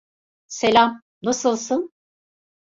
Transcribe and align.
Selam, 0.47 1.01
nasılsın? 1.21 1.91